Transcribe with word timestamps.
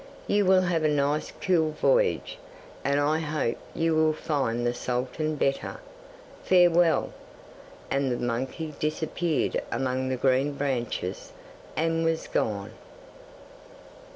You 0.25 0.45
will 0.45 0.61
have 0.63 0.83
a 0.83 0.87
nice 0.89 1.31
cool 1.41 1.73
voyage, 1.79 2.39
and 2.83 2.99
I 2.99 3.19
hope 3.19 3.57
you 3.75 3.93
will 3.95 4.13
find 4.13 4.65
the 4.65 4.73
sultan 4.73 5.35
better. 5.35 5.79
Farewell!' 6.43 7.13
And 7.91 8.11
the 8.11 8.17
monkey 8.17 8.73
disappeared 8.79 9.61
among 9.71 10.09
the 10.09 10.17
green 10.17 10.53
branches, 10.53 11.33
and 11.77 12.03
was 12.03 12.25
gone. 12.27 12.71